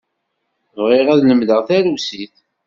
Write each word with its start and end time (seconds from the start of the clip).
Bɣiɣ 0.81 1.07
ad 1.09 1.19
lemdeɣ 1.23 1.59
tarusit. 1.67 2.35